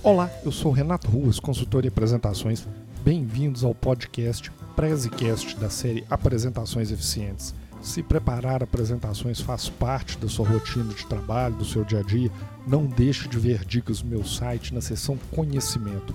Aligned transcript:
Olá, 0.00 0.30
eu 0.44 0.52
sou 0.52 0.70
Renato 0.70 1.10
Ruas, 1.10 1.40
consultor 1.40 1.84
em 1.84 1.88
apresentações. 1.88 2.64
Bem-vindos 3.04 3.64
ao 3.64 3.74
podcast 3.74 4.48
Prezecast 4.76 5.56
da 5.56 5.68
série 5.68 6.04
Apresentações 6.08 6.92
Eficientes. 6.92 7.52
Se 7.82 8.00
preparar 8.00 8.62
apresentações 8.62 9.40
faz 9.40 9.68
parte 9.68 10.16
da 10.16 10.28
sua 10.28 10.48
rotina 10.48 10.94
de 10.94 11.04
trabalho, 11.04 11.56
do 11.56 11.64
seu 11.64 11.84
dia 11.84 11.98
a 11.98 12.02
dia, 12.02 12.30
não 12.64 12.86
deixe 12.86 13.28
de 13.28 13.40
ver 13.40 13.64
dicas 13.64 14.00
no 14.00 14.10
meu 14.10 14.24
site 14.24 14.72
na 14.72 14.80
seção 14.80 15.18
Conhecimento 15.32 16.14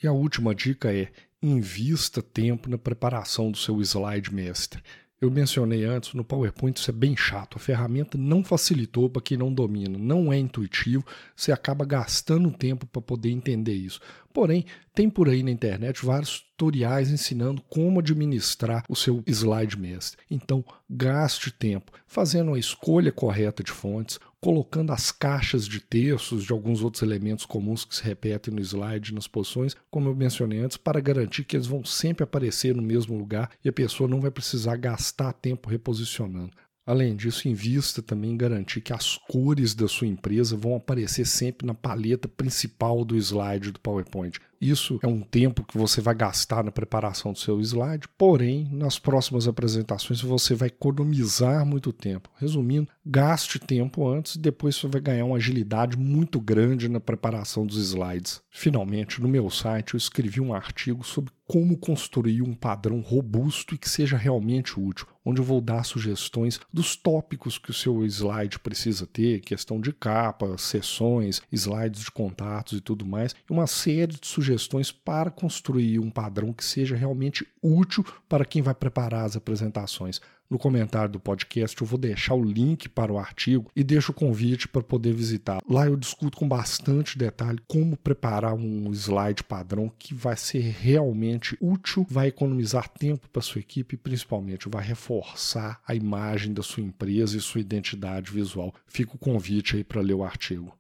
E 0.02 0.08
a 0.08 0.12
última 0.12 0.54
dica 0.54 0.94
é: 0.94 1.10
invista 1.42 2.22
tempo 2.22 2.70
na 2.70 2.78
preparação 2.78 3.52
do 3.52 3.58
seu 3.58 3.82
slide 3.82 4.34
mestre. 4.34 4.82
Eu 5.20 5.32
mencionei 5.32 5.84
antes, 5.84 6.14
no 6.14 6.24
PowerPoint 6.24 6.80
isso 6.80 6.92
é 6.92 6.94
bem 6.94 7.18
chato. 7.18 7.58
A 7.58 7.60
ferramenta 7.60 8.18
não 8.20 8.44
facilitou 8.44 9.10
para 9.10 9.22
quem 9.22 9.36
não 9.36 9.52
domina, 9.52 9.98
não 9.98 10.32
é 10.32 10.38
intuitivo, 10.38 11.04
você 11.36 11.52
acaba 11.52 11.84
gastando 11.86 12.52
tempo 12.52 12.86
para 12.86 13.02
poder 13.02 13.32
entender 13.32 13.74
isso. 13.74 14.00
Porém, 14.32 14.64
tem 14.94 15.10
por 15.10 15.28
aí 15.28 15.42
na 15.42 15.50
internet 15.50 16.06
vários 16.06 16.42
tutoriais 16.42 17.10
ensinando 17.10 17.64
como 17.68 18.00
administrar 18.00 18.84
o 18.88 18.96
seu 18.96 19.24
slide 19.26 19.80
mestre. 19.80 20.22
Então, 20.30 20.64
gaste 20.88 21.50
tempo 21.52 21.92
fazendo 22.06 22.54
a 22.54 22.60
escolha 22.60 23.12
correta 23.12 23.64
de 23.64 23.72
fontes, 23.72 24.20
colocando 24.42 24.92
as 24.92 25.12
caixas 25.12 25.68
de 25.68 25.80
terços 25.80 26.44
de 26.44 26.52
alguns 26.52 26.84
outros 26.84 27.02
elementos 27.02 27.46
comuns 27.46 27.84
que 27.84 27.96
se 27.96 28.04
repetem 28.04 28.54
no 28.54 28.62
slide 28.62 29.14
nas 29.14 29.28
posições, 29.28 29.76
como 29.90 30.10
eu 30.10 30.16
mencionei 30.16 30.60
antes, 30.60 30.78
para 30.78 31.00
garantir 31.00 31.44
que 31.44 31.56
eles 31.56 31.68
vão 31.68 31.84
sempre 31.84 32.24
aparecer 32.24 32.76
no 32.76 32.82
mesmo 32.82 33.18
lugar 33.18 33.50
e 33.64 33.70
a 33.70 33.74
pessoa 33.74 34.10
não 34.10 34.22
vai 34.22 34.32
precisar 34.32 34.78
gastar 34.78 35.34
tempo 35.34 35.70
reposicionando. 35.70 36.52
Além 36.86 37.18
disso, 37.18 37.50
invista 37.50 38.02
também 38.02 38.32
em 38.32 38.38
garantir 38.38 38.80
que 38.80 38.94
as 38.94 39.18
cores 39.18 39.76
da 39.76 39.90
sua 39.90 40.08
empresa 40.08 40.56
vão 40.56 40.74
aparecer 40.74 41.26
sempre 41.26 41.68
na 41.68 41.74
paleta 41.74 42.30
principal 42.30 43.04
do 43.04 43.18
slide 43.18 43.74
do 43.74 43.80
PowerPoint. 43.82 44.40
Isso 44.60 45.00
é 45.04 45.08
um 45.08 45.22
tempo 45.22 45.64
que 45.64 45.78
você 45.78 46.02
vai 46.02 46.16
gastar 46.16 46.64
na 46.64 46.72
preparação 46.72 47.32
do 47.32 47.40
seu 47.40 47.60
slide, 47.62 48.08
porém, 48.18 48.68
nas 48.72 48.98
próximas 48.98 49.48
apresentações 49.48 50.22
você 50.22 50.56
vai 50.56 50.68
economizar 50.68 51.66
muito 51.66 51.94
tempo. 51.94 52.30
Resumindo, 52.38 52.90
gaste 53.06 53.60
tempo 53.60 54.08
antes 54.08 54.36
e 54.36 54.40
depois 54.40 54.76
você 54.76 54.88
vai 54.88 55.02
ganhar 55.02 55.26
uma 55.26 55.38
agilidade 55.38 55.98
muito 55.98 56.40
grande 56.40 56.90
na 56.90 57.00
preparação 57.00 57.66
dos 57.66 57.78
slides. 57.78 58.42
Finalmente, 58.50 59.22
no 59.22 59.28
meu 59.28 59.50
site 59.50 59.94
eu 59.94 59.98
escrevi 59.98 60.42
um 60.42 60.54
artigo 60.54 61.06
sobre 61.06 61.32
como 61.48 61.78
construir 61.78 62.42
um 62.42 62.54
padrão 62.54 63.00
robusto 63.00 63.74
e 63.74 63.78
que 63.78 63.90
seja 63.90 64.18
realmente 64.18 64.78
útil, 64.78 65.08
onde 65.28 65.42
eu 65.42 65.46
vou 65.46 65.60
dar 65.60 65.84
sugestões 65.84 66.58
dos 66.72 66.96
tópicos 66.96 67.58
que 67.58 67.70
o 67.70 67.74
seu 67.74 68.06
slide 68.06 68.60
precisa 68.60 69.06
ter, 69.06 69.42
questão 69.42 69.82
de 69.82 69.92
capa, 69.92 70.58
sessões, 70.58 71.42
slides 71.52 72.06
de 72.06 72.12
contatos 72.12 72.78
e 72.78 72.82
tudo 72.82 73.06
mais, 73.06 73.36
e 73.50 73.52
uma 73.52 73.68
série 73.68 74.14
de 74.14 74.26
sugestões 74.26 74.90
para 74.90 75.30
construir 75.30 76.00
um 76.00 76.10
padrão 76.10 76.54
que 76.54 76.64
seja 76.64 76.96
realmente 76.96 77.46
útil 77.62 78.06
para 78.30 78.46
quem 78.46 78.62
vai 78.62 78.74
preparar 78.74 79.26
as 79.26 79.36
apresentações. 79.36 80.22
No 80.50 80.58
comentário 80.58 81.12
do 81.12 81.20
podcast 81.20 81.80
eu 81.82 81.86
vou 81.86 82.00
deixar 82.00 82.34
o 82.34 82.42
link 82.42 82.88
para 82.88 83.12
o 83.12 83.20
artigo 83.20 83.70
e 83.76 83.84
deixo 83.84 84.14
o 84.14 84.16
convite 84.16 84.66
para 84.66 84.82
poder 84.82 85.14
visitar. 85.14 85.60
Lá 85.70 85.88
eu 85.88 85.98
discuto 85.98 86.38
com 86.38 86.48
bastante 86.48 87.18
detalhe 87.18 87.60
como 87.68 87.98
preparar 87.98 88.54
um 88.54 88.94
slide 88.94 89.44
padrão 89.44 89.92
que 90.00 90.14
vai 90.14 90.38
ser 90.38 90.62
realmente 90.62 91.58
útil, 91.60 92.08
vai 92.10 92.28
economizar 92.28 92.88
tempo 92.88 93.28
para 93.30 93.42
sua 93.42 93.60
equipe 93.60 93.96
e 93.96 93.98
principalmente 93.98 94.70
vai 94.70 94.86
reforçar 94.86 95.82
a 95.86 95.94
imagem 95.94 96.54
da 96.54 96.64
sua 96.64 96.82
empresa 96.82 97.36
e 97.36 97.42
sua 97.42 97.60
identidade 97.60 98.32
visual. 98.32 98.74
Fica 98.86 99.16
o 99.16 99.20
convite 99.20 99.76
aí 99.76 99.84
para 99.84 100.00
ler 100.00 100.14
o 100.14 100.24
artigo. 100.24 100.74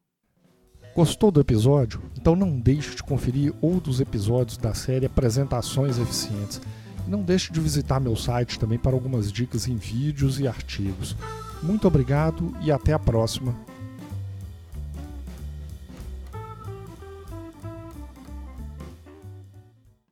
Gostou 0.95 1.29
do 1.29 1.41
episódio? 1.41 2.01
Então 2.17 2.37
não 2.37 2.57
deixe 2.57 2.95
de 2.95 3.03
conferir 3.03 3.53
outros 3.61 3.99
episódios 3.99 4.57
da 4.57 4.73
série 4.73 5.05
Apresentações 5.05 5.99
Eficientes. 5.99 6.61
Não 7.07 7.21
deixe 7.21 7.51
de 7.51 7.59
visitar 7.59 7.99
meu 7.99 8.15
site 8.15 8.59
também 8.59 8.77
para 8.77 8.91
algumas 8.91 9.31
dicas 9.31 9.67
em 9.67 9.77
vídeos 9.77 10.39
e 10.39 10.47
artigos. 10.47 11.15
Muito 11.63 11.87
obrigado 11.87 12.53
e 12.61 12.71
até 12.71 12.93
a 12.93 12.99
próxima. 12.99 13.55